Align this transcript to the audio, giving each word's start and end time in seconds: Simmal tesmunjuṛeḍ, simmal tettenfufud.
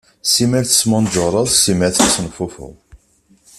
Simmal 0.33 0.65
tesmunjuṛeḍ, 0.65 1.47
simmal 1.53 1.91
tettenfufud. 1.95 2.75